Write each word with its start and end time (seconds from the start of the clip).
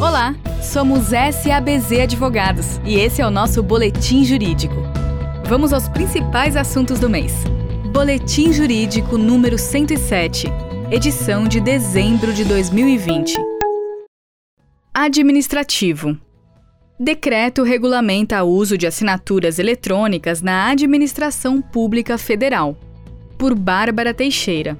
Olá, 0.00 0.34
somos 0.60 1.04
SABZ 1.06 2.00
Advogados 2.02 2.80
e 2.84 2.96
esse 2.96 3.22
é 3.22 3.26
o 3.26 3.30
nosso 3.30 3.62
Boletim 3.62 4.24
Jurídico. 4.24 4.74
Vamos 5.46 5.72
aos 5.72 5.88
principais 5.88 6.56
assuntos 6.56 6.98
do 6.98 7.08
mês. 7.08 7.32
Boletim 7.92 8.52
Jurídico 8.52 9.16
número 9.16 9.56
107, 9.56 10.48
edição 10.90 11.46
de 11.46 11.60
dezembro 11.60 12.32
de 12.32 12.44
2020. 12.44 13.36
Administrativo. 14.92 16.18
Decreto 16.98 17.62
regulamenta 17.62 18.42
o 18.42 18.48
uso 18.48 18.76
de 18.76 18.88
assinaturas 18.88 19.60
eletrônicas 19.60 20.42
na 20.42 20.70
administração 20.70 21.62
pública 21.62 22.18
federal. 22.18 22.76
Por 23.38 23.54
Bárbara 23.54 24.12
Teixeira. 24.12 24.76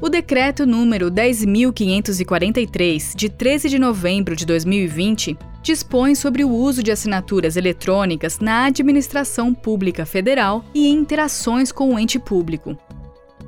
O 0.00 0.08
decreto 0.08 0.64
número 0.64 1.10
10543 1.10 3.14
de 3.16 3.28
13 3.28 3.68
de 3.68 3.80
novembro 3.80 4.36
de 4.36 4.46
2020 4.46 5.36
dispõe 5.60 6.14
sobre 6.14 6.44
o 6.44 6.50
uso 6.50 6.84
de 6.84 6.92
assinaturas 6.92 7.56
eletrônicas 7.56 8.38
na 8.38 8.66
administração 8.66 9.52
pública 9.52 10.06
federal 10.06 10.64
e 10.72 10.86
em 10.86 10.94
interações 10.94 11.72
com 11.72 11.92
o 11.92 11.98
ente 11.98 12.16
público. 12.16 12.78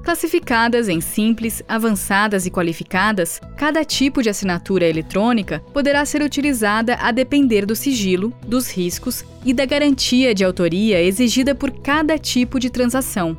Classificadas 0.03 0.89
em 0.89 1.01
simples, 1.01 1.63
avançadas 1.69 2.47
e 2.47 2.51
qualificadas, 2.51 3.41
cada 3.57 3.85
tipo 3.85 4.21
de 4.21 4.29
assinatura 4.29 4.89
eletrônica 4.89 5.63
poderá 5.73 6.05
ser 6.05 6.21
utilizada 6.21 6.97
a 6.97 7.13
depender 7.13 7.65
do 7.65 7.77
sigilo, 7.77 8.33
dos 8.45 8.73
riscos 8.73 9.25
e 9.45 9.55
da 9.55 9.65
garantia 9.65 10.35
de 10.35 10.43
autoria 10.43 11.01
exigida 11.01 11.55
por 11.55 11.71
cada 11.71 12.19
tipo 12.19 12.59
de 12.59 12.71
transação, 12.71 13.39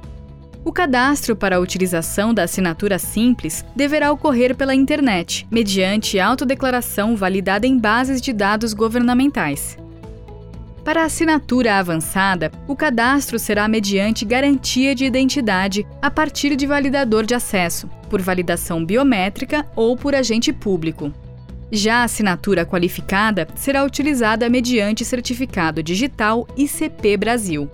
o 0.64 0.72
cadastro 0.72 1.36
para 1.36 1.56
a 1.56 1.60
utilização 1.60 2.34
da 2.34 2.44
assinatura 2.44 3.00
simples 3.00 3.66
deverá 3.76 4.12
ocorrer 4.12 4.56
pela 4.56 4.76
internet, 4.76 5.48
mediante 5.50 6.20
autodeclaração 6.20 7.16
validada 7.16 7.66
em 7.66 7.78
bases 7.78 8.22
de 8.22 8.32
dados 8.32 8.74
governamentais. 8.74 9.78
Para 10.84 11.04
a 11.04 11.06
assinatura 11.06 11.76
avançada, 11.76 12.52
o 12.68 12.76
cadastro 12.76 13.38
será 13.38 13.68
mediante 13.68 14.26
garantia 14.26 14.96
de 14.96 15.06
identidade 15.06 15.86
a 16.02 16.10
partir 16.10 16.56
de 16.56 16.66
validador 16.66 17.24
de 17.24 17.36
acesso, 17.36 17.88
por 18.10 18.22
validação 18.22 18.84
biométrica 18.84 19.66
ou 19.76 19.96
por 19.96 20.16
agente 20.16 20.52
público. 20.52 21.14
Já 21.72 21.98
a 21.98 22.04
assinatura 22.04 22.66
qualificada 22.66 23.48
será 23.56 23.84
utilizada 23.84 24.50
mediante 24.50 25.06
certificado 25.06 25.82
digital 25.82 26.48
ICP 26.58 27.16
Brasil. 27.16 27.70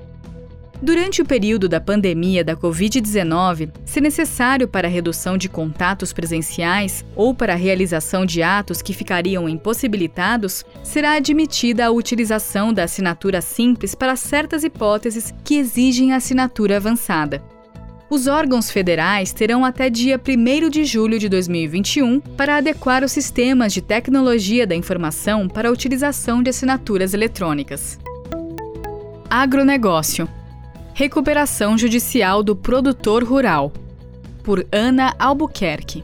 Durante 0.79 1.23
o 1.23 1.25
período 1.25 1.67
da 1.67 1.81
pandemia 1.81 2.43
da 2.43 2.55
Covid-19, 2.55 3.71
se 3.83 3.99
necessário 3.99 4.67
para 4.67 4.87
a 4.87 4.91
redução 4.91 5.35
de 5.35 5.49
contatos 5.49 6.13
presenciais 6.13 7.03
ou 7.15 7.33
para 7.33 7.53
a 7.53 7.55
realização 7.55 8.27
de 8.27 8.43
atos 8.43 8.79
que 8.79 8.93
ficariam 8.93 9.49
impossibilitados, 9.49 10.63
será 10.83 11.13
admitida 11.13 11.87
a 11.87 11.91
utilização 11.91 12.71
da 12.71 12.83
assinatura 12.83 13.41
simples 13.41 13.95
para 13.95 14.15
certas 14.15 14.63
hipóteses 14.63 15.33
que 15.43 15.55
exigem 15.55 16.13
assinatura 16.13 16.77
avançada. 16.77 17.41
Os 18.07 18.27
órgãos 18.27 18.69
federais 18.69 19.33
terão 19.33 19.65
até 19.65 19.89
dia 19.89 20.21
1 20.23 20.69
de 20.69 20.85
julho 20.85 21.17
de 21.17 21.27
2021 21.27 22.19
para 22.19 22.57
adequar 22.57 23.03
os 23.03 23.11
sistemas 23.11 23.73
de 23.73 23.81
tecnologia 23.81 24.65
da 24.67 24.75
informação 24.75 25.47
para 25.49 25.69
a 25.69 25.71
utilização 25.71 26.43
de 26.43 26.51
assinaturas 26.51 27.15
eletrônicas. 27.15 27.99
Agronegócio 29.29 30.29
Recuperação 30.97 31.77
Judicial 31.77 32.41
do 32.41 32.55
Produtor 32.55 33.23
Rural, 33.23 33.71
por 34.41 34.65
Ana 34.71 35.13
Albuquerque. 35.19 36.03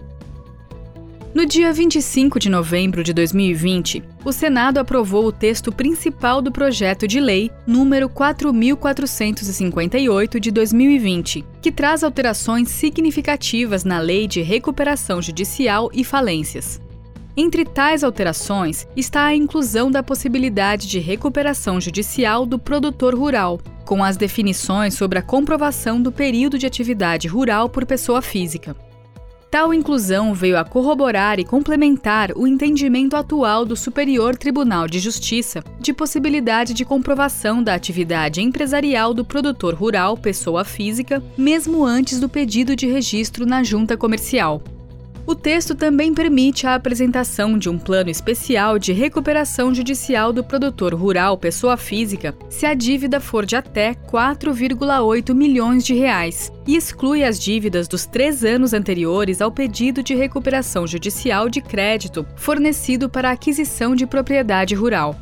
No 1.33 1.47
dia 1.47 1.73
25 1.73 2.39
de 2.39 2.47
novembro 2.47 3.03
de 3.03 3.11
2020, 3.11 4.03
o 4.23 4.31
Senado 4.31 4.77
aprovou 4.77 5.25
o 5.25 5.31
texto 5.31 5.72
principal 5.72 6.44
do 6.44 6.52
projeto 6.52 7.08
de 7.08 7.19
lei 7.19 7.50
número 7.66 8.08
4458 8.08 10.39
de 10.39 10.52
2020, 10.52 11.44
que 11.59 11.72
traz 11.72 12.03
alterações 12.03 12.69
significativas 12.69 13.84
na 13.84 13.97
Lei 13.97 14.28
de 14.28 14.44
Recuperação 14.44 15.23
Judicial 15.23 15.90
e 15.91 16.03
Falências. 16.03 16.79
Entre 17.35 17.66
tais 17.66 18.03
alterações 18.03 18.88
está 18.95 19.25
a 19.25 19.35
inclusão 19.35 19.89
da 19.89 20.03
possibilidade 20.03 20.88
de 20.88 20.99
recuperação 20.99 21.81
judicial 21.81 22.45
do 22.45 22.59
produtor 22.59 23.16
rural, 23.16 23.59
com 23.85 24.03
as 24.03 24.16
definições 24.16 24.94
sobre 24.94 25.17
a 25.17 25.21
comprovação 25.23 25.99
do 25.99 26.11
período 26.11 26.59
de 26.59 26.67
atividade 26.67 27.27
rural 27.27 27.69
por 27.69 27.88
pessoa 27.88 28.22
física. 28.22 28.75
Tal 29.49 29.73
inclusão 29.73 30.33
veio 30.33 30.57
a 30.57 30.63
corroborar 30.63 31.39
e 31.39 31.43
complementar 31.43 32.31
o 32.35 32.47
entendimento 32.47 33.16
atual 33.16 33.66
do 33.66 33.75
Superior 33.75 34.35
Tribunal 34.35 34.88
de 34.88 34.99
Justiça 34.99 35.63
de 35.79 35.93
possibilidade 35.93 36.73
de 36.73 36.85
comprovação 36.85 37.63
da 37.63 37.73
atividade 37.73 38.41
empresarial 38.41 39.13
do 39.13 39.25
produtor 39.25 39.73
rural 39.73 40.17
pessoa 40.17 40.63
física, 40.63 41.23
mesmo 41.38 41.83
antes 41.83 42.19
do 42.19 42.29
pedido 42.29 42.75
de 42.75 42.88
registro 42.88 43.45
na 43.45 43.63
junta 43.63 43.95
comercial. 43.95 44.61
O 45.25 45.34
texto 45.34 45.73
também 45.73 46.13
permite 46.13 46.67
a 46.67 46.75
apresentação 46.75 47.57
de 47.57 47.69
um 47.69 47.79
plano 47.79 48.09
especial 48.09 48.78
de 48.78 48.91
recuperação 48.91 49.73
judicial 49.73 50.34
do 50.34 50.44
produtor 50.44 50.94
rural 50.94 51.38
pessoa 51.38 51.78
física 51.78 52.35
se 52.50 52.66
a 52.66 52.73
dívida 52.73 53.22
for 53.22 53.45
de 53.45 53.56
até 53.56 53.94
4,8 53.94 55.34
milhões 55.34 55.85
de 55.85 55.94
reais 55.94 56.51
e 56.67 56.75
exclui 56.75 57.23
as 57.23 57.39
dívidas 57.39 57.88
dos 57.88 58.06
três 58.06 58.44
anos 58.44 58.73
anteriores 58.73 59.41
ao 59.41 59.50
pedido 59.50 60.03
de 60.03 60.13
recuperação 60.13 60.85
judicial 60.85 61.47
de 61.47 61.61
crédito 61.61 62.25
fornecido 62.35 63.07
para 63.07 63.31
aquisição 63.31 63.95
de 63.95 64.05
propriedade 64.05 64.75
rural. 64.75 65.16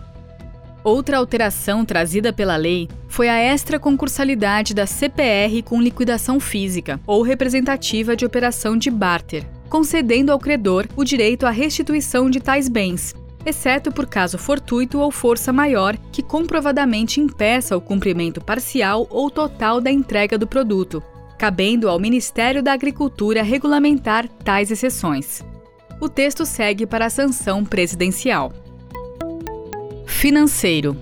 Outra 0.83 1.17
alteração 1.17 1.85
trazida 1.85 2.33
pela 2.33 2.55
lei 2.55 2.89
foi 3.07 3.29
a 3.29 3.53
extraconscursalidade 3.53 4.73
da 4.73 4.87
CPR 4.87 5.61
com 5.63 5.79
liquidação 5.79 6.39
física 6.39 6.99
ou 7.05 7.21
representativa 7.21 8.15
de 8.15 8.25
operação 8.25 8.75
de 8.75 8.89
barter, 8.89 9.45
concedendo 9.71 10.33
ao 10.33 10.37
credor 10.37 10.85
o 10.97 11.03
direito 11.05 11.45
à 11.45 11.49
restituição 11.49 12.29
de 12.29 12.41
tais 12.41 12.67
bens, 12.67 13.15
exceto 13.45 13.89
por 13.89 14.05
caso 14.05 14.37
fortuito 14.37 14.99
ou 14.99 15.09
força 15.09 15.53
maior 15.53 15.95
que 16.11 16.21
comprovadamente 16.21 17.21
impeça 17.21 17.77
o 17.77 17.79
cumprimento 17.79 18.41
parcial 18.41 19.07
ou 19.09 19.31
total 19.31 19.79
da 19.79 19.89
entrega 19.89 20.37
do 20.37 20.45
produto, 20.45 21.01
cabendo 21.37 21.87
ao 21.87 21.97
Ministério 22.01 22.61
da 22.61 22.73
Agricultura 22.73 23.41
regulamentar 23.41 24.27
tais 24.27 24.69
exceções. 24.71 25.41
O 26.01 26.09
texto 26.09 26.45
segue 26.45 26.85
para 26.85 27.05
a 27.05 27.09
sanção 27.09 27.63
presidencial. 27.63 28.51
Financeiro. 30.05 30.97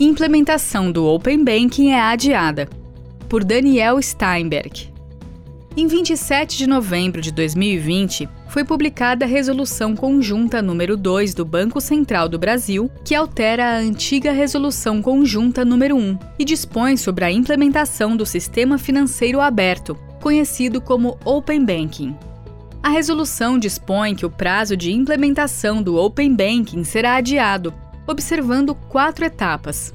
Implementação 0.00 0.90
do 0.90 1.06
Open 1.06 1.44
Banking 1.44 1.90
é 1.90 2.00
adiada. 2.00 2.68
Por 3.28 3.44
Daniel 3.44 4.02
Steinberg. 4.02 4.91
Em 5.74 5.86
27 5.86 6.58
de 6.58 6.66
novembro 6.66 7.22
de 7.22 7.32
2020, 7.32 8.28
foi 8.46 8.62
publicada 8.62 9.24
a 9.24 9.28
Resolução 9.28 9.96
Conjunta 9.96 10.60
número 10.60 10.98
2 10.98 11.32
do 11.32 11.46
Banco 11.46 11.80
Central 11.80 12.28
do 12.28 12.38
Brasil, 12.38 12.90
que 13.02 13.14
altera 13.14 13.64
a 13.64 13.76
antiga 13.78 14.32
Resolução 14.32 15.00
Conjunta 15.00 15.64
número 15.64 15.96
1 15.96 16.18
e 16.38 16.44
dispõe 16.44 16.98
sobre 16.98 17.24
a 17.24 17.32
implementação 17.32 18.14
do 18.14 18.26
Sistema 18.26 18.76
Financeiro 18.76 19.40
Aberto, 19.40 19.96
conhecido 20.20 20.78
como 20.78 21.18
Open 21.24 21.64
Banking. 21.64 22.14
A 22.82 22.90
resolução 22.90 23.58
dispõe 23.58 24.14
que 24.14 24.26
o 24.26 24.30
prazo 24.30 24.76
de 24.76 24.92
implementação 24.92 25.82
do 25.82 25.96
Open 25.96 26.36
Banking 26.36 26.84
será 26.84 27.16
adiado, 27.16 27.72
observando 28.06 28.74
quatro 28.74 29.24
etapas. 29.24 29.94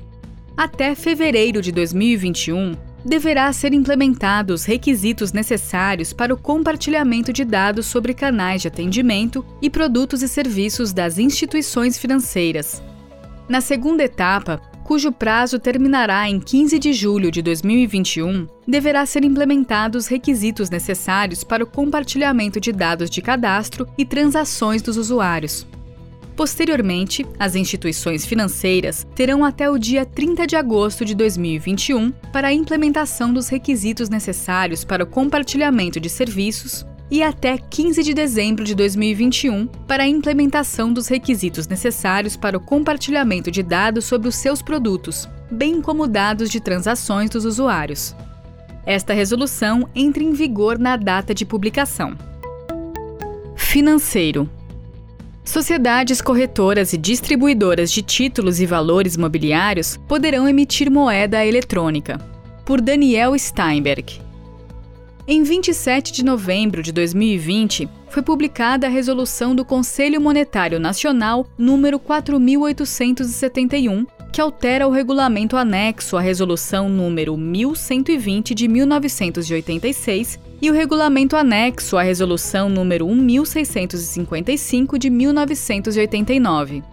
Até 0.56 0.96
fevereiro 0.96 1.62
de 1.62 1.72
2021, 1.72 2.76
deverá 3.08 3.52
ser 3.54 3.74
implementados 3.74 4.66
requisitos 4.66 5.32
necessários 5.32 6.12
para 6.12 6.34
o 6.34 6.38
compartilhamento 6.38 7.32
de 7.32 7.46
dados 7.46 7.86
sobre 7.86 8.14
canais 8.14 8.62
de 8.62 8.68
atendimento 8.68 9.46
e 9.62 9.70
produtos 9.70 10.22
e 10.22 10.28
serviços 10.28 10.92
das 10.92 11.18
instituições 11.18 11.98
financeiras. 11.98 12.84
Na 13.48 13.62
segunda 13.62 14.04
etapa, 14.04 14.62
cujo 14.84 15.10
prazo 15.10 15.58
terminará 15.58 16.30
em 16.30 16.38
15 16.38 16.78
de 16.78 16.92
julho 16.92 17.32
de 17.32 17.42
2021, 17.42 18.46
deverá 18.68 19.06
ser 19.06 19.24
implementados 19.24 20.08
requisitos 20.08 20.70
necessários 20.70 21.46
para 21.46 21.64
o 21.64 21.68
compartilhamento 21.68 22.60
de 22.60 22.74
dados 22.74 23.10
de 23.10 23.22
cadastro 23.22 23.88
e 23.98 24.06
transações 24.06 24.82
dos 24.82 24.98
usuários. 24.98 25.66
Posteriormente, 26.38 27.26
as 27.40 27.56
instituições 27.56 28.24
financeiras 28.24 29.08
terão 29.16 29.44
até 29.44 29.68
o 29.72 29.80
dia 29.80 30.06
30 30.06 30.46
de 30.46 30.56
agosto 30.56 31.04
de 31.04 31.16
2021 31.16 32.12
para 32.32 32.50
a 32.50 32.54
implementação 32.54 33.34
dos 33.34 33.50
requisitos 33.50 34.08
necessários 34.08 34.84
para 34.84 35.04
o 35.04 35.08
compartilhamento 35.08 36.00
de 36.00 36.08
serviços 36.08 36.86
e 37.10 37.24
até 37.24 37.58
15 37.58 38.04
de 38.04 38.14
dezembro 38.14 38.64
de 38.64 38.76
2021 38.76 39.66
para 39.88 40.04
a 40.04 40.08
implementação 40.08 40.94
dos 40.94 41.08
requisitos 41.08 41.68
necessários 41.68 42.38
para 42.38 42.56
o 42.56 42.62
compartilhamento 42.62 43.50
de 43.50 43.64
dados 43.64 44.06
sobre 44.06 44.28
os 44.28 44.36
seus 44.36 44.62
produtos, 44.62 45.28
bem 45.50 45.82
como 45.82 46.08
dados 46.08 46.52
de 46.52 46.60
transações 46.60 47.32
dos 47.32 47.46
usuários. 47.46 48.16
Esta 48.86 49.12
resolução 49.12 49.90
entra 49.96 50.22
em 50.22 50.34
vigor 50.34 50.78
na 50.78 50.98
data 50.98 51.34
de 51.34 51.46
publicação. 51.46 52.16
Financeiro 53.56 54.48
Sociedades 55.48 56.22
corretoras 56.22 56.92
e 56.92 56.98
distribuidoras 56.98 57.90
de 57.90 58.02
títulos 58.02 58.60
e 58.60 58.66
valores 58.66 59.16
mobiliários 59.16 59.96
poderão 60.06 60.46
emitir 60.46 60.92
moeda 60.92 61.46
eletrônica. 61.46 62.18
Por 62.66 62.82
Daniel 62.82 63.34
Steinberg. 63.40 64.20
Em 65.26 65.44
27 65.44 66.12
de 66.12 66.26
novembro 66.26 66.84
de 66.84 66.92
2020, 66.92 67.88
foi 68.10 68.22
publicada 68.22 68.88
a 68.88 68.90
resolução 68.90 69.56
do 69.56 69.64
Conselho 69.64 70.20
Monetário 70.20 70.82
Nacional 70.82 71.48
número 71.58 71.98
4871, 71.98 74.06
que 74.34 74.42
altera 74.42 74.86
o 74.86 74.92
regulamento 74.92 75.56
anexo 75.56 76.18
à 76.18 76.22
resolução 76.22 76.90
número 76.90 77.38
1120 77.38 78.54
de 78.54 78.68
1986 78.68 80.38
e 80.62 80.70
o 80.70 80.74
regulamento 80.74 81.36
anexo 81.36 81.98
à 81.98 82.02
resolução 82.02 82.70
número 82.70 83.08
1655 83.08 84.98
de 84.98 85.10
1989. 85.10 86.84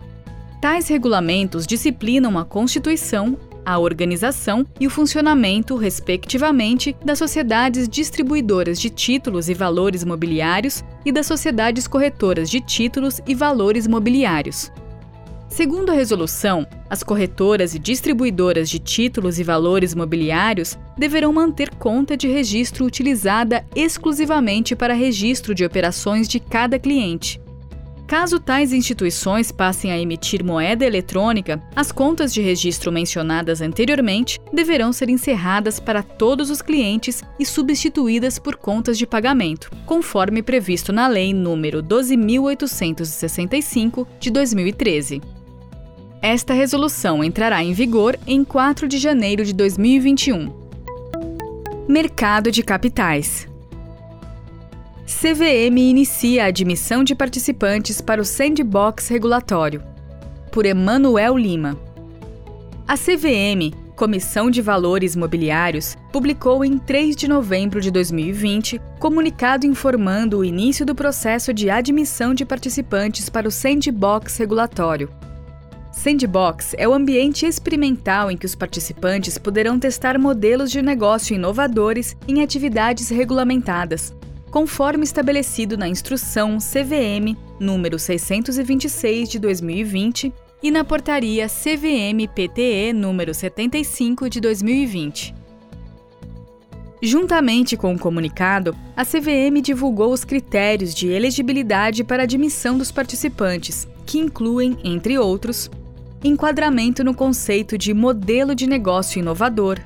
Tais 0.60 0.88
regulamentos 0.88 1.66
disciplinam 1.66 2.38
a 2.38 2.44
Constituição, 2.44 3.36
a 3.64 3.78
organização 3.78 4.66
e 4.78 4.86
o 4.86 4.90
funcionamento, 4.90 5.76
respectivamente, 5.76 6.94
das 7.04 7.18
sociedades 7.18 7.88
distribuidoras 7.88 8.78
de 8.78 8.90
títulos 8.90 9.48
e 9.48 9.54
valores 9.54 10.04
mobiliários 10.04 10.84
e 11.04 11.10
das 11.10 11.26
sociedades 11.26 11.86
corretoras 11.86 12.50
de 12.50 12.60
títulos 12.60 13.20
e 13.26 13.34
valores 13.34 13.86
mobiliários. 13.86 14.70
Segundo 15.54 15.90
a 15.90 15.94
resolução, 15.94 16.66
as 16.90 17.04
corretoras 17.04 17.76
e 17.76 17.78
distribuidoras 17.78 18.68
de 18.68 18.80
títulos 18.80 19.38
e 19.38 19.44
valores 19.44 19.94
mobiliários 19.94 20.76
deverão 20.98 21.32
manter 21.32 21.70
conta 21.76 22.16
de 22.16 22.26
registro 22.26 22.84
utilizada 22.84 23.64
exclusivamente 23.72 24.74
para 24.74 24.94
registro 24.94 25.54
de 25.54 25.64
operações 25.64 26.26
de 26.26 26.40
cada 26.40 26.76
cliente, 26.76 27.40
Caso 28.06 28.38
tais 28.38 28.72
instituições 28.72 29.50
passem 29.50 29.90
a 29.90 29.98
emitir 29.98 30.44
moeda 30.44 30.84
eletrônica, 30.84 31.62
as 31.74 31.90
contas 31.90 32.34
de 32.34 32.42
registro 32.42 32.92
mencionadas 32.92 33.62
anteriormente 33.62 34.38
deverão 34.52 34.92
ser 34.92 35.08
encerradas 35.08 35.80
para 35.80 36.02
todos 36.02 36.50
os 36.50 36.60
clientes 36.60 37.22
e 37.38 37.46
substituídas 37.46 38.38
por 38.38 38.56
contas 38.56 38.98
de 38.98 39.06
pagamento, 39.06 39.70
conforme 39.86 40.42
previsto 40.42 40.92
na 40.92 41.08
Lei 41.08 41.32
nº 41.32 41.82
12.865 41.82 44.06
de 44.20 44.30
2013. 44.30 45.22
Esta 46.26 46.54
resolução 46.54 47.22
entrará 47.22 47.62
em 47.62 47.74
vigor 47.74 48.18
em 48.26 48.42
4 48.42 48.88
de 48.88 48.96
janeiro 48.96 49.44
de 49.44 49.52
2021. 49.52 50.50
Mercado 51.86 52.50
de 52.50 52.62
capitais. 52.62 53.46
CVM 55.04 55.76
inicia 55.76 56.44
a 56.44 56.46
admissão 56.46 57.04
de 57.04 57.14
participantes 57.14 58.00
para 58.00 58.22
o 58.22 58.24
Sandbox 58.24 59.08
regulatório. 59.08 59.82
Por 60.50 60.64
Emanuel 60.64 61.36
Lima. 61.36 61.78
A 62.88 62.96
CVM, 62.96 63.76
Comissão 63.94 64.50
de 64.50 64.62
Valores 64.62 65.14
Mobiliários, 65.14 65.94
publicou 66.10 66.64
em 66.64 66.78
3 66.78 67.16
de 67.16 67.28
novembro 67.28 67.82
de 67.82 67.90
2020 67.90 68.80
comunicado 68.98 69.66
informando 69.66 70.38
o 70.38 70.44
início 70.44 70.86
do 70.86 70.94
processo 70.94 71.52
de 71.52 71.68
admissão 71.68 72.32
de 72.32 72.46
participantes 72.46 73.28
para 73.28 73.46
o 73.46 73.50
Sandbox 73.50 74.38
regulatório. 74.38 75.10
Sandbox 75.94 76.74
é 76.76 76.86
o 76.88 76.92
ambiente 76.92 77.46
experimental 77.46 78.30
em 78.30 78.36
que 78.36 78.44
os 78.44 78.54
participantes 78.54 79.38
poderão 79.38 79.78
testar 79.78 80.18
modelos 80.18 80.70
de 80.70 80.82
negócio 80.82 81.34
inovadores 81.34 82.16
em 82.26 82.42
atividades 82.42 83.08
regulamentadas, 83.08 84.12
conforme 84.50 85.04
estabelecido 85.04 85.78
na 85.78 85.88
Instrução 85.88 86.58
CVM 86.58 87.38
número 87.60 87.98
626 87.98 89.28
de 89.30 89.38
2020 89.38 90.32
e 90.62 90.70
na 90.70 90.84
Portaria 90.84 91.46
CVM-PTE 91.46 92.92
número 92.92 93.32
75 93.32 94.28
de 94.28 94.40
2020. 94.40 95.34
Juntamente 97.00 97.76
com 97.76 97.94
o 97.94 97.98
comunicado, 97.98 98.76
a 98.96 99.04
CVM 99.04 99.62
divulgou 99.62 100.12
os 100.12 100.24
critérios 100.24 100.92
de 100.92 101.08
elegibilidade 101.08 102.02
para 102.02 102.24
admissão 102.24 102.76
dos 102.76 102.90
participantes, 102.90 103.86
que 104.04 104.18
incluem, 104.18 104.76
entre 104.82 105.18
outros, 105.18 105.70
enquadramento 106.24 107.04
no 107.04 107.12
conceito 107.12 107.76
de 107.76 107.92
modelo 107.92 108.54
de 108.54 108.66
negócio 108.66 109.18
inovador, 109.18 109.78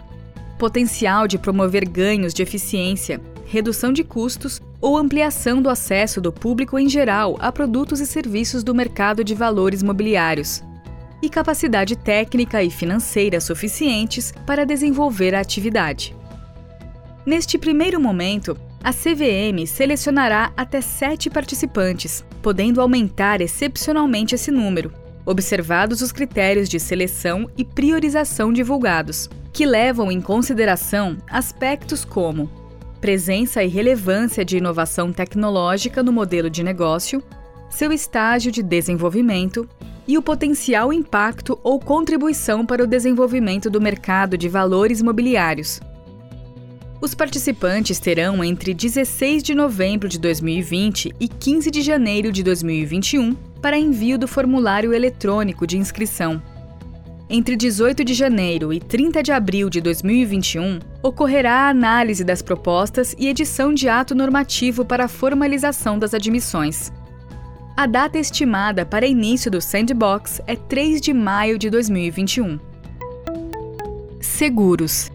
potencial 0.56 1.26
de 1.26 1.36
promover 1.36 1.84
ganhos 1.88 2.32
de 2.32 2.42
eficiência, 2.42 3.20
redução 3.44 3.92
de 3.92 4.04
custos 4.04 4.62
ou 4.80 4.96
ampliação 4.96 5.60
do 5.60 5.68
acesso 5.68 6.20
do 6.20 6.32
público 6.32 6.78
em 6.78 6.88
geral 6.88 7.36
a 7.40 7.50
produtos 7.50 7.98
e 7.98 8.06
serviços 8.06 8.62
do 8.62 8.72
mercado 8.72 9.24
de 9.24 9.34
valores 9.34 9.82
mobiliários, 9.82 10.62
e 11.20 11.28
capacidade 11.28 11.96
técnica 11.96 12.62
e 12.62 12.70
financeira 12.70 13.40
suficientes 13.40 14.32
para 14.46 14.64
desenvolver 14.64 15.34
a 15.34 15.40
atividade. 15.40 16.14
Neste 17.26 17.58
primeiro 17.58 18.00
momento, 18.00 18.56
a 18.82 18.92
CVM 18.92 19.66
selecionará 19.66 20.52
até 20.56 20.80
sete 20.80 21.28
participantes, 21.28 22.24
podendo 22.40 22.80
aumentar 22.80 23.40
excepcionalmente 23.40 24.36
esse 24.36 24.52
número, 24.52 24.92
observados 25.28 26.00
os 26.00 26.10
critérios 26.10 26.70
de 26.70 26.80
seleção 26.80 27.50
e 27.56 27.62
priorização 27.62 28.50
divulgados, 28.50 29.28
que 29.52 29.66
levam 29.66 30.10
em 30.10 30.22
consideração 30.22 31.18
aspectos 31.30 32.02
como 32.02 32.50
presença 32.98 33.62
e 33.62 33.68
relevância 33.68 34.42
de 34.44 34.56
inovação 34.56 35.12
tecnológica 35.12 36.02
no 36.02 36.12
modelo 36.12 36.48
de 36.48 36.64
negócio, 36.64 37.22
seu 37.68 37.92
estágio 37.92 38.50
de 38.50 38.62
desenvolvimento 38.62 39.68
e 40.06 40.16
o 40.16 40.22
potencial 40.22 40.92
impacto 40.92 41.58
ou 41.62 41.78
contribuição 41.78 42.64
para 42.64 42.82
o 42.82 42.86
desenvolvimento 42.86 43.68
do 43.68 43.82
mercado 43.82 44.38
de 44.38 44.48
valores 44.48 45.02
mobiliários. 45.02 45.78
Os 47.00 47.14
participantes 47.14 48.00
terão 48.00 48.42
entre 48.42 48.72
16 48.72 49.42
de 49.42 49.54
novembro 49.54 50.08
de 50.08 50.18
2020 50.18 51.14
e 51.20 51.28
15 51.28 51.70
de 51.70 51.82
janeiro 51.82 52.32
de 52.32 52.42
2021 52.42 53.36
para 53.60 53.78
envio 53.78 54.18
do 54.18 54.28
formulário 54.28 54.92
eletrônico 54.92 55.66
de 55.66 55.76
inscrição. 55.76 56.42
Entre 57.30 57.56
18 57.56 58.04
de 58.04 58.14
janeiro 58.14 58.72
e 58.72 58.80
30 58.80 59.22
de 59.22 59.32
abril 59.32 59.68
de 59.68 59.80
2021, 59.82 60.78
ocorrerá 61.02 61.66
a 61.66 61.68
análise 61.68 62.24
das 62.24 62.40
propostas 62.40 63.14
e 63.18 63.28
edição 63.28 63.74
de 63.74 63.88
ato 63.88 64.14
normativo 64.14 64.84
para 64.84 65.04
a 65.04 65.08
formalização 65.08 65.98
das 65.98 66.14
admissões. 66.14 66.90
A 67.76 67.86
data 67.86 68.18
estimada 68.18 68.86
para 68.86 69.06
início 69.06 69.50
do 69.50 69.60
Sandbox 69.60 70.40
é 70.46 70.56
3 70.56 71.00
de 71.00 71.12
maio 71.12 71.58
de 71.58 71.68
2021. 71.68 72.58
Seguros. 74.20 75.10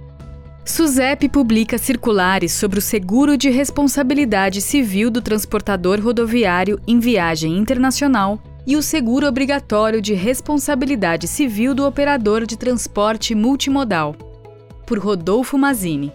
SUSEP 0.66 1.28
publica 1.28 1.78
circulares 1.78 2.54
sobre 2.54 2.80
o 2.80 2.82
seguro 2.82 3.36
de 3.36 3.50
responsabilidade 3.50 4.62
civil 4.62 5.12
do 5.12 5.22
transportador 5.22 6.00
rodoviário 6.00 6.80
em 6.88 7.00
viagem 7.00 7.58
internacional 7.58 8.42
e 8.66 8.78
o 8.78 8.82
seguro 8.82 9.28
obrigatório 9.28 10.02
de 10.02 10.14
responsabilidade 10.14 11.28
civil 11.28 11.76
do 11.76 11.86
operador 11.86 12.46
de 12.46 12.56
transporte 12.56 13.36
multimodal, 13.36 14.16
por 14.86 14.98
Rodolfo 15.00 15.58
Mazini. 15.58 16.14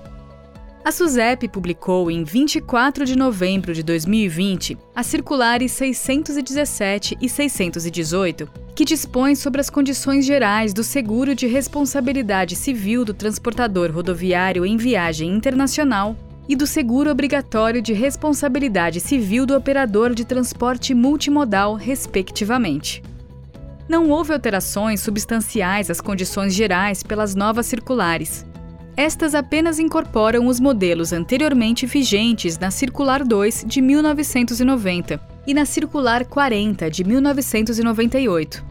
A 0.83 0.91
SUSEP 0.91 1.47
publicou 1.49 2.11
em 2.11 2.25
24 2.25 3.05
de 3.05 3.15
novembro 3.15 3.75
de 3.75 3.83
2020 3.83 4.79
as 4.95 5.05
circulares 5.07 5.73
617 5.73 7.19
e 7.21 7.29
618, 7.29 8.49
que 8.79 8.85
dispõem 8.85 9.35
sobre 9.35 9.61
as 9.61 9.69
condições 9.69 10.25
gerais 10.25 10.73
do 10.73 10.85
seguro 10.85 11.35
de 11.35 11.49
responsabilidade 11.49 12.55
civil 12.55 13.05
do 13.05 13.13
transportador 13.13 13.91
rodoviário 13.91 14.65
em 14.65 14.77
viagem 14.77 15.35
internacional 15.35 16.17
e 16.49 16.55
do 16.55 16.65
seguro 16.65 17.11
obrigatório 17.11 17.83
de 17.83 17.93
responsabilidade 17.93 19.01
civil 19.01 19.45
do 19.45 19.57
operador 19.57 20.15
de 20.15 20.25
transporte 20.25 20.95
multimodal, 20.95 21.75
respectivamente. 21.75 23.03
Não 23.89 24.11
houve 24.11 24.33
alterações 24.33 25.01
substanciais 25.01 25.91
às 25.91 26.01
condições 26.01 26.55
gerais 26.55 27.03
pelas 27.03 27.35
novas 27.35 27.67
circulares. 27.67 28.47
Estas 28.97 29.35
apenas 29.35 29.81
incorporam 29.81 30.47
os 30.47 30.61
modelos 30.61 31.13
anteriormente 31.13 31.85
vigentes 31.85 32.57
na 32.61 32.71
Circular 32.71 33.25
2 33.25 33.65
de 33.67 33.81
1990 33.81 35.21
e 35.49 35.53
na 35.53 35.65
Circular 35.65 36.25
40 36.25 36.89
de 36.89 37.03
1998. 37.03 38.68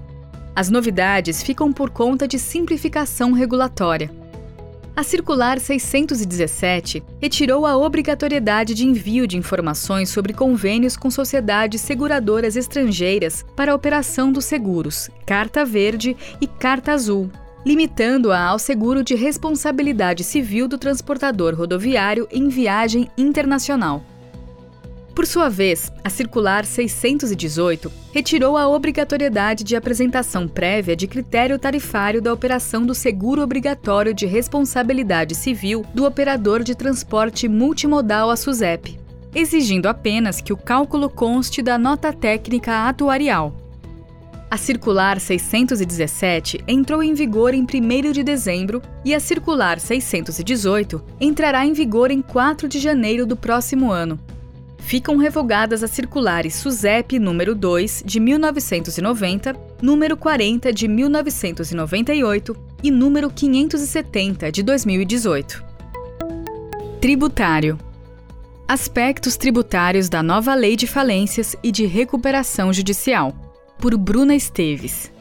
As 0.58 0.72
novidades 0.72 1.44
ficam 1.44 1.72
por 1.72 1.92
conta 1.92 2.28
de 2.28 2.40
simplificação 2.40 3.32
regulatória 3.32 4.10
a 4.98 5.04
Circular 5.04 5.60
617 5.60 7.04
retirou 7.22 7.68
a 7.68 7.78
obrigatoriedade 7.78 8.74
de 8.74 8.84
envio 8.84 9.28
de 9.28 9.38
informações 9.38 10.10
sobre 10.10 10.34
convênios 10.34 10.98
com 10.98 11.12
sociedades 11.12 11.82
seguradoras 11.82 12.56
estrangeiras 12.56 13.46
para 13.56 13.72
a 13.72 13.76
operação 13.76 14.32
dos 14.32 14.46
seguros, 14.46 15.08
Carta 15.24 15.64
Verde 15.64 16.18
e 16.42 16.48
Carta 16.48 16.94
Azul, 16.94 17.30
limitando-a 17.64 18.44
ao 18.44 18.58
seguro 18.58 19.04
de 19.04 19.14
responsabilidade 19.14 20.24
civil 20.24 20.68
do 20.68 20.80
transportador 20.80 21.54
rodoviário 21.54 22.28
em 22.32 22.50
viagem 22.50 23.08
internacional. 23.16 24.04
Por 25.18 25.26
sua 25.26 25.50
vez, 25.50 25.92
a 26.04 26.12
Circular 26.12 26.64
618 26.64 27.92
retirou 28.14 28.56
a 28.56 28.68
obrigatoriedade 28.68 29.64
de 29.64 29.76
apresentação 29.76 30.48
prévia 30.48 30.96
de 30.96 31.08
critério 31.08 31.58
tarifário 31.58 32.22
da 32.22 32.32
operação 32.32 32.86
do 32.86 32.94
seguro 32.94 33.42
obrigatório 33.42 34.14
de 34.14 34.28
responsabilidade 34.28 35.34
civil 35.34 35.84
do 35.92 36.06
operador 36.06 36.62
de 36.62 36.76
transporte 36.76 37.48
multimodal 37.48 38.30
a 38.30 38.38
SUSEP, 38.38 39.00
exigindo 39.34 39.88
apenas 39.88 40.40
que 40.40 40.54
o 40.54 40.58
cálculo 40.58 41.10
conste 41.10 41.64
da 41.64 41.80
nota 41.80 42.14
técnica 42.14 42.88
atuarial. 42.88 43.56
A 44.52 44.56
Circular 44.56 45.20
617 45.20 46.64
entrou 46.68 47.02
em 47.02 47.16
vigor 47.16 47.56
em 47.56 47.64
1 47.64 48.12
de 48.12 48.22
dezembro 48.22 48.84
e 49.04 49.16
a 49.16 49.20
Circular 49.20 49.80
618 49.80 51.04
entrará 51.20 51.66
em 51.66 51.74
vigor 51.74 52.12
em 52.12 52.22
4 52.22 52.70
de 52.70 52.78
janeiro 52.78 53.26
do 53.26 53.36
próximo 53.36 53.92
ano. 53.92 54.20
Ficam 54.88 55.18
revogadas 55.18 55.84
as 55.84 55.92
circulares 55.92 56.56
SUSEP 56.56 57.20
número 57.20 57.54
2 57.54 58.04
de 58.06 58.22
1990, 58.22 59.54
número 59.82 60.16
40 60.16 60.72
de 60.72 60.88
1998 60.88 62.56
e 62.82 62.90
número 62.90 63.30
570 63.30 64.50
de 64.50 64.64
2018. 64.64 65.62
Tributário 67.02 67.78
Aspectos 68.66 69.36
tributários 69.36 70.08
da 70.08 70.24
nova 70.24 70.56
Lei 70.56 70.78
de 70.78 70.88
Falências 70.88 71.54
e 71.62 71.70
de 71.70 71.86
Recuperação 71.86 72.72
Judicial 72.72 73.36
por 73.78 73.94
Bruna 73.98 74.36
Esteves. 74.36 75.12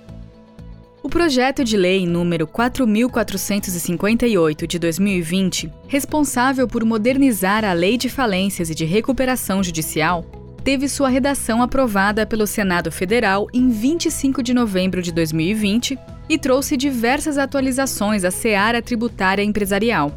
O 1.07 1.09
projeto 1.09 1.63
de 1.63 1.77
lei 1.77 2.05
número 2.05 2.49
4458 2.49 4.67
de 4.67 4.77
2020, 4.77 5.73
responsável 5.87 6.67
por 6.67 6.85
modernizar 6.85 7.65
a 7.65 7.73
Lei 7.73 7.97
de 7.97 8.09
Falências 8.09 8.71
e 8.71 8.75
de 8.75 8.85
Recuperação 8.85 9.63
Judicial, 9.63 10.25
teve 10.65 10.89
sua 10.89 11.09
redação 11.09 11.63
aprovada 11.63 12.27
pelo 12.27 12.45
Senado 12.45 12.91
Federal 12.91 13.47
em 13.55 13.69
25 13.69 14.43
de 14.43 14.53
novembro 14.53 15.01
de 15.01 15.13
2020 15.13 15.97
e 16.29 16.37
trouxe 16.37 16.77
diversas 16.77 17.39
atualizações 17.39 18.25
à 18.25 18.33
seara 18.33 18.83
tributária 18.83 19.45
empresarial. 19.45 20.11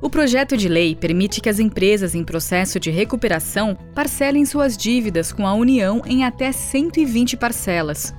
O 0.00 0.10
projeto 0.10 0.56
de 0.56 0.68
lei 0.68 0.96
permite 0.96 1.40
que 1.40 1.48
as 1.48 1.60
empresas 1.60 2.16
em 2.16 2.24
processo 2.24 2.80
de 2.80 2.90
recuperação 2.90 3.78
parcelem 3.94 4.44
suas 4.44 4.76
dívidas 4.76 5.32
com 5.32 5.46
a 5.46 5.54
União 5.54 6.02
em 6.04 6.24
até 6.24 6.50
120 6.50 7.36
parcelas. 7.36 8.12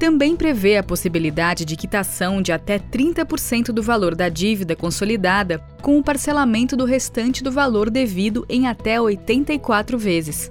Também 0.00 0.34
prevê 0.34 0.78
a 0.78 0.82
possibilidade 0.82 1.66
de 1.66 1.76
quitação 1.76 2.40
de 2.40 2.52
até 2.52 2.78
30% 2.78 3.66
do 3.66 3.82
valor 3.82 4.14
da 4.14 4.30
dívida 4.30 4.74
consolidada, 4.74 5.58
com 5.82 5.98
o 5.98 6.02
parcelamento 6.02 6.74
do 6.74 6.86
restante 6.86 7.44
do 7.44 7.52
valor 7.52 7.90
devido 7.90 8.46
em 8.48 8.66
até 8.66 8.98
84 8.98 9.98
vezes. 9.98 10.50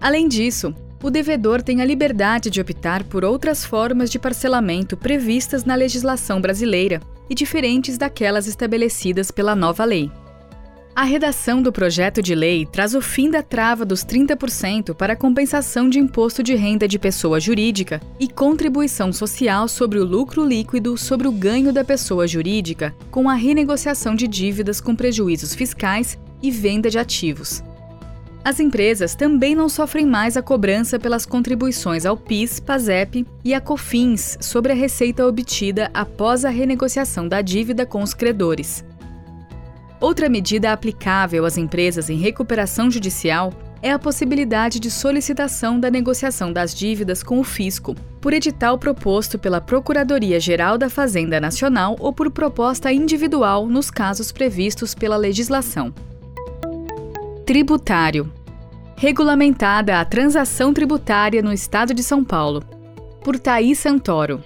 Além 0.00 0.26
disso, 0.26 0.74
o 1.02 1.10
devedor 1.10 1.60
tem 1.60 1.82
a 1.82 1.84
liberdade 1.84 2.48
de 2.48 2.62
optar 2.62 3.04
por 3.04 3.26
outras 3.26 3.62
formas 3.62 4.10
de 4.10 4.18
parcelamento 4.18 4.96
previstas 4.96 5.66
na 5.66 5.74
legislação 5.74 6.40
brasileira, 6.40 6.98
e 7.28 7.34
diferentes 7.34 7.98
daquelas 7.98 8.46
estabelecidas 8.46 9.30
pela 9.30 9.54
nova 9.54 9.84
lei. 9.84 10.10
A 10.94 11.04
redação 11.04 11.62
do 11.62 11.72
projeto 11.72 12.20
de 12.20 12.34
lei 12.34 12.66
traz 12.66 12.94
o 12.94 13.00
fim 13.00 13.30
da 13.30 13.42
trava 13.42 13.82
dos 13.82 14.04
30% 14.04 14.94
para 14.94 15.16
compensação 15.16 15.88
de 15.88 15.98
imposto 15.98 16.42
de 16.42 16.54
renda 16.54 16.86
de 16.86 16.98
pessoa 16.98 17.40
jurídica 17.40 17.98
e 18.20 18.28
contribuição 18.28 19.10
social 19.10 19.66
sobre 19.68 19.98
o 19.98 20.04
lucro 20.04 20.44
líquido 20.44 20.98
sobre 20.98 21.26
o 21.26 21.32
ganho 21.32 21.72
da 21.72 21.82
pessoa 21.82 22.28
jurídica 22.28 22.94
com 23.10 23.30
a 23.30 23.34
renegociação 23.34 24.14
de 24.14 24.28
dívidas 24.28 24.82
com 24.82 24.94
prejuízos 24.94 25.54
fiscais 25.54 26.18
e 26.42 26.50
venda 26.50 26.90
de 26.90 26.98
ativos. 26.98 27.64
As 28.44 28.60
empresas 28.60 29.14
também 29.14 29.54
não 29.54 29.70
sofrem 29.70 30.04
mais 30.04 30.36
a 30.36 30.42
cobrança 30.42 30.98
pelas 30.98 31.24
contribuições 31.24 32.04
ao 32.04 32.18
PIS, 32.18 32.60
PASEP 32.60 33.26
e 33.42 33.54
a 33.54 33.62
COFINS 33.62 34.36
sobre 34.42 34.72
a 34.72 34.74
receita 34.74 35.26
obtida 35.26 35.90
após 35.94 36.44
a 36.44 36.50
renegociação 36.50 37.26
da 37.26 37.40
dívida 37.40 37.86
com 37.86 38.02
os 38.02 38.12
credores. 38.12 38.84
Outra 40.02 40.28
medida 40.28 40.72
aplicável 40.72 41.46
às 41.46 41.56
empresas 41.56 42.10
em 42.10 42.16
recuperação 42.16 42.90
judicial 42.90 43.52
é 43.80 43.92
a 43.92 43.98
possibilidade 44.00 44.80
de 44.80 44.90
solicitação 44.90 45.78
da 45.78 45.88
negociação 45.88 46.52
das 46.52 46.74
dívidas 46.74 47.22
com 47.22 47.38
o 47.38 47.44
fisco, 47.44 47.94
por 48.20 48.32
edital 48.32 48.76
proposto 48.76 49.38
pela 49.38 49.60
Procuradoria-Geral 49.60 50.76
da 50.76 50.90
Fazenda 50.90 51.40
Nacional 51.40 51.94
ou 52.00 52.12
por 52.12 52.32
proposta 52.32 52.92
individual 52.92 53.68
nos 53.68 53.92
casos 53.92 54.32
previstos 54.32 54.92
pela 54.92 55.16
legislação. 55.16 55.94
Tributário. 57.46 58.32
Regulamentada 58.96 60.00
a 60.00 60.04
transação 60.04 60.74
tributária 60.74 61.40
no 61.42 61.52
Estado 61.52 61.94
de 61.94 62.02
São 62.02 62.24
Paulo. 62.24 62.60
Por 63.22 63.38
Thaís 63.38 63.78
Santoro. 63.78 64.42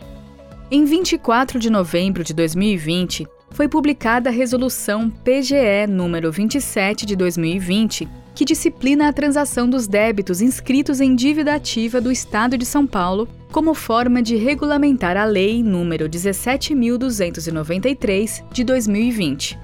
Em 0.70 0.84
24 0.84 1.58
de 1.58 1.70
novembro 1.70 2.22
de 2.22 2.34
2020, 2.34 3.26
foi 3.56 3.66
publicada 3.68 4.28
a 4.28 4.32
Resolução 4.32 5.08
PGE 5.08 5.86
número 5.88 6.30
27 6.30 7.06
de 7.06 7.16
2020, 7.16 8.06
que 8.34 8.44
disciplina 8.44 9.08
a 9.08 9.12
transação 9.14 9.66
dos 9.66 9.88
débitos 9.88 10.42
inscritos 10.42 11.00
em 11.00 11.16
dívida 11.16 11.54
ativa 11.54 11.98
do 11.98 12.12
Estado 12.12 12.58
de 12.58 12.66
São 12.66 12.86
Paulo 12.86 13.26
como 13.50 13.72
forma 13.72 14.20
de 14.20 14.36
regulamentar 14.36 15.16
a 15.16 15.24
Lei 15.24 15.62
número 15.62 16.06
17293 16.06 18.44
de 18.52 18.62
2020. 18.62 19.58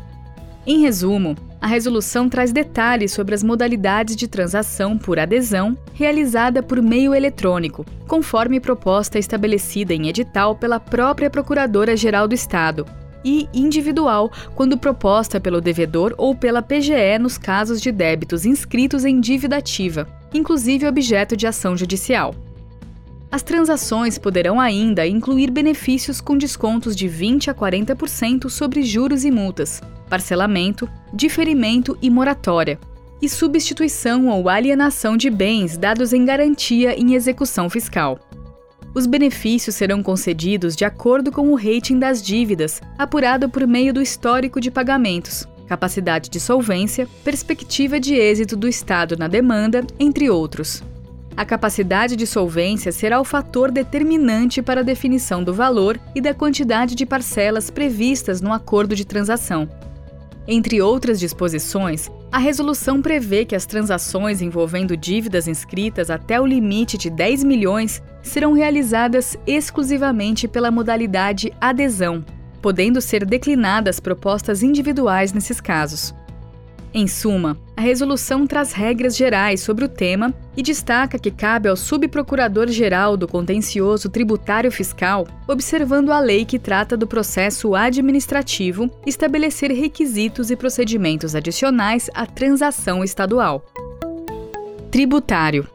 Em 0.67 0.81
resumo, 0.81 1.37
a 1.61 1.67
resolução 1.67 2.31
traz 2.31 2.51
detalhes 2.51 3.13
sobre 3.13 3.35
as 3.35 3.43
modalidades 3.43 4.17
de 4.17 4.27
transação 4.27 4.97
por 4.97 5.19
adesão 5.19 5.77
realizada 5.93 6.63
por 6.63 6.81
meio 6.81 7.15
eletrônico, 7.15 7.85
conforme 8.09 8.59
proposta 8.59 9.19
estabelecida 9.19 9.93
em 9.93 10.09
edital 10.09 10.57
pela 10.57 10.81
própria 10.81 11.29
Procuradora-Geral 11.29 12.27
do 12.27 12.35
Estado, 12.35 12.87
e 13.25 13.49
individual, 13.52 14.31
quando 14.55 14.79
proposta 14.79 15.41
pelo 15.41 15.61
devedor 15.61 16.14
ou 16.17 16.35
pela 16.35 16.62
PGE 16.62 17.19
nos 17.21 17.38
casos 17.38 17.81
de 17.81 17.93
débitos 17.93 18.45
inscritos 18.45 19.05
em 19.05 19.21
dívida 19.21 19.57
ativa, 19.57 20.07
inclusive 20.33 20.87
objeto 20.87 21.37
de 21.37 21.47
ação 21.47 21.76
judicial. 21.76 22.35
As 23.31 23.43
transações 23.43 24.19
poderão 24.19 24.61
ainda 24.61 25.07
incluir 25.07 25.50
benefícios 25.50 26.21
com 26.21 26.37
descontos 26.37 26.95
de 26.95 27.09
20 27.09 27.50
a 27.50 27.55
40% 27.55 28.50
sobre 28.50 28.83
juros 28.83 29.25
e 29.25 29.31
multas, 29.31 29.81
parcelamento, 30.11 30.87
diferimento 31.14 31.97
e 32.02 32.11
moratória, 32.11 32.79
e 33.23 33.29
substituição 33.29 34.29
ou 34.29 34.49
alienação 34.49 35.17
de 35.17 35.31
bens 35.31 35.79
dados 35.79 36.12
em 36.12 36.25
garantia 36.25 36.95
em 36.99 37.14
execução 37.14 37.71
fiscal. 37.71 38.19
Os 38.95 39.07
benefícios 39.07 39.75
serão 39.75 40.03
concedidos 40.03 40.77
de 40.77 40.85
acordo 40.85 41.33
com 41.33 41.51
o 41.51 41.55
rating 41.55 41.99
das 41.99 42.23
dívidas, 42.23 42.81
apurado 42.99 43.49
por 43.49 43.67
meio 43.67 43.93
do 43.93 44.03
histórico 44.03 44.61
de 44.61 44.71
pagamentos, 44.71 45.49
capacidade 45.67 46.29
de 46.29 46.39
solvência, 46.39 47.09
perspectiva 47.25 47.99
de 47.99 48.15
êxito 48.15 48.55
do 48.55 48.69
Estado 48.69 49.17
na 49.17 49.29
demanda, 49.29 49.83
entre 49.99 50.29
outros. 50.29 50.83
A 51.35 51.47
capacidade 51.47 52.15
de 52.15 52.27
solvência 52.27 52.93
será 52.93 53.19
o 53.19 53.25
fator 53.25 53.71
determinante 53.71 54.61
para 54.61 54.83
a 54.83 54.85
definição 54.85 55.43
do 55.43 55.55
valor 55.55 55.99
e 56.15 56.21
da 56.21 56.35
quantidade 56.35 56.95
de 56.95 57.07
parcelas 57.07 57.71
previstas 57.71 58.43
no 58.43 58.53
acordo 58.53 58.95
de 58.95 59.07
transação. 59.07 59.67
Entre 60.47 60.83
outras 60.83 61.21
disposições, 61.21 62.11
a 62.31 62.39
resolução 62.39 63.01
prevê 63.01 63.45
que 63.45 63.55
as 63.55 63.65
transações 63.65 64.43
envolvendo 64.43 64.97
dívidas 64.97 65.47
inscritas 65.47 66.11
até 66.11 66.41
o 66.41 66.47
limite 66.47 66.99
de 66.99 67.09
10 67.09 67.45
milhões 67.45 68.03
serão 68.23 68.53
realizadas 68.53 69.37
exclusivamente 69.47 70.49
pela 70.49 70.71
modalidade 70.71 71.53
adesão, 71.61 72.25
podendo 72.61 73.01
ser 73.01 73.25
declinadas 73.25 74.01
propostas 74.01 74.63
individuais 74.63 75.33
nesses 75.33 75.61
casos. 75.61 76.13
Em 76.95 77.07
suma, 77.07 77.57
a 77.75 77.81
resolução 77.81 78.47
traz 78.47 78.73
regras 78.73 79.17
gerais 79.17 79.63
sobre 79.63 79.83
o 79.83 79.89
tema 79.89 80.35
e 80.55 80.63
destaca 80.63 81.19
que 81.19 81.31
cabe 81.31 81.67
ao 81.67 81.77
subprocurador-geral 81.77 83.17
do 83.17 83.27
contencioso 83.27 84.11
tributário 84.11 84.71
fiscal, 84.71 85.27
observando 85.49 86.13
a 86.13 86.21
lei 86.21 86.45
que 86.45 86.59
trata 86.59 86.95
do 86.95 87.07
processo 87.07 87.75
administrativo, 87.75 88.91
estabelecer 89.07 89.73
requisitos 89.73 90.51
e 90.51 90.57
procedimentos 90.57 91.35
adicionais 91.35 92.11
à 92.15 92.27
transação 92.27 93.03
estadual. 93.03 93.65
Tributário. 94.91 95.67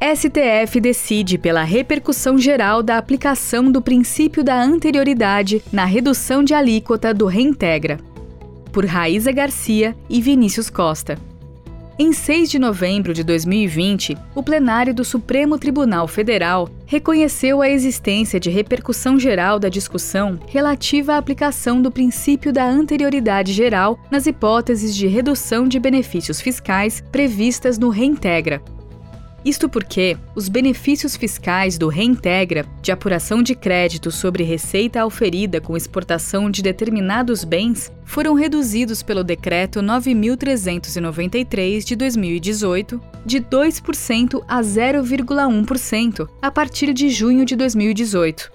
STF 0.00 0.80
decide 0.80 1.36
pela 1.38 1.64
repercussão 1.64 2.38
geral 2.38 2.84
da 2.84 2.96
aplicação 2.96 3.70
do 3.70 3.82
princípio 3.82 4.44
da 4.44 4.62
anterioridade 4.62 5.60
na 5.72 5.84
redução 5.84 6.42
de 6.44 6.54
alíquota 6.54 7.12
do 7.12 7.26
Reintegra 7.26 7.98
por 8.70 8.86
Raíza 8.86 9.32
Garcia 9.32 9.96
e 10.08 10.20
Vinícius 10.20 10.70
Costa. 10.70 11.18
Em 12.02 12.14
6 12.14 12.50
de 12.50 12.58
novembro 12.58 13.12
de 13.12 13.22
2020, 13.22 14.16
o 14.34 14.42
plenário 14.42 14.94
do 14.94 15.04
Supremo 15.04 15.58
Tribunal 15.58 16.08
Federal 16.08 16.66
reconheceu 16.86 17.60
a 17.60 17.68
existência 17.68 18.40
de 18.40 18.48
repercussão 18.48 19.20
geral 19.20 19.58
da 19.58 19.68
discussão 19.68 20.40
relativa 20.48 21.12
à 21.12 21.18
aplicação 21.18 21.82
do 21.82 21.90
princípio 21.90 22.54
da 22.54 22.64
anterioridade 22.64 23.52
geral 23.52 23.98
nas 24.10 24.24
hipóteses 24.24 24.96
de 24.96 25.06
redução 25.06 25.68
de 25.68 25.78
benefícios 25.78 26.40
fiscais 26.40 27.02
previstas 27.12 27.76
no 27.76 27.90
Reintegra, 27.90 28.62
isto 29.44 29.68
porque 29.68 30.16
os 30.34 30.48
benefícios 30.48 31.16
fiscais 31.16 31.78
do 31.78 31.88
Reintegra, 31.88 32.66
de 32.82 32.92
apuração 32.92 33.42
de 33.42 33.54
crédito 33.54 34.10
sobre 34.10 34.44
receita 34.44 35.00
auferida 35.00 35.60
com 35.60 35.76
exportação 35.76 36.50
de 36.50 36.62
determinados 36.62 37.44
bens, 37.44 37.92
foram 38.04 38.34
reduzidos 38.34 39.02
pelo 39.02 39.24
Decreto 39.24 39.80
9.393 39.80 41.84
de 41.84 41.96
2018 41.96 43.00
de 43.24 43.40
2% 43.40 44.44
a 44.46 44.60
0,1% 44.60 46.28
a 46.42 46.50
partir 46.50 46.92
de 46.92 47.08
junho 47.08 47.44
de 47.44 47.56
2018. 47.56 48.52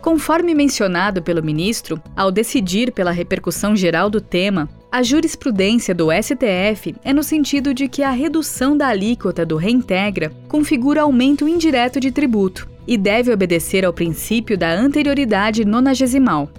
Conforme 0.00 0.54
mencionado 0.54 1.22
pelo 1.22 1.44
ministro, 1.44 2.02
ao 2.16 2.32
decidir 2.32 2.90
pela 2.90 3.12
repercussão 3.12 3.76
geral 3.76 4.10
do 4.10 4.20
tema, 4.20 4.68
a 4.92 5.02
jurisprudência 5.02 5.94
do 5.94 6.08
STF 6.12 6.94
é 7.02 7.14
no 7.14 7.22
sentido 7.22 7.72
de 7.72 7.88
que 7.88 8.02
a 8.02 8.10
redução 8.10 8.76
da 8.76 8.88
alíquota 8.88 9.46
do 9.46 9.56
reintegra 9.56 10.30
configura 10.48 11.00
aumento 11.00 11.48
indireto 11.48 11.98
de 11.98 12.12
tributo 12.12 12.68
e 12.86 12.98
deve 12.98 13.32
obedecer 13.32 13.86
ao 13.86 13.92
princípio 13.94 14.58
da 14.58 14.70
anterioridade 14.70 15.64
nonagesimal. 15.64 16.50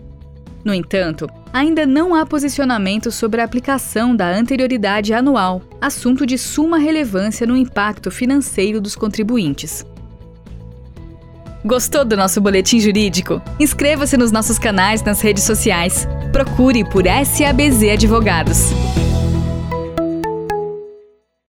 No 0.66 0.74
entanto, 0.74 1.30
ainda 1.52 1.86
não 1.86 2.16
há 2.16 2.26
posicionamento 2.26 3.12
sobre 3.12 3.40
a 3.40 3.44
aplicação 3.44 4.16
da 4.16 4.28
anterioridade 4.28 5.14
anual, 5.14 5.62
assunto 5.80 6.26
de 6.26 6.36
suma 6.36 6.80
relevância 6.80 7.46
no 7.46 7.56
impacto 7.56 8.10
financeiro 8.10 8.82
dos 8.82 8.96
contribuintes. 8.96 9.86
Gostou 11.66 12.04
do 12.04 12.18
nosso 12.18 12.42
boletim 12.42 12.78
jurídico? 12.78 13.42
Inscreva-se 13.58 14.18
nos 14.18 14.34
nossos 14.34 14.60
canais 14.60 15.02
nas 15.02 15.22
redes 15.22 15.46
sociais. 15.46 16.06
Procure 16.34 16.84
por 16.84 17.06
SABZ 17.06 17.94
Advogados. 17.94 18.66